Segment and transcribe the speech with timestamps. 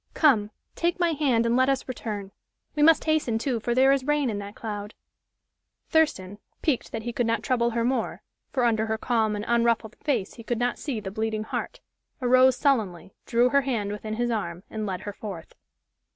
[0.15, 0.49] Come!
[0.73, 2.31] take my hand and let us return.
[2.75, 4.95] We must hasten, too, for there is rain in that cloud."
[5.89, 9.95] Thurston piqued that he could not trouble her more for under her calm and unruffled
[9.97, 11.81] face he could not see the bleeding heart
[12.19, 15.53] arose sullenly, drew her hand within his arm and led her forth.